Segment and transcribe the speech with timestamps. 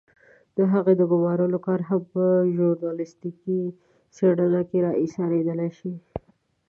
[0.57, 2.23] د هغې د ګمارلو کار هم په
[2.55, 3.61] ژورنالستيکي
[4.15, 5.93] څېړنه کې را اېسارېدلای شي.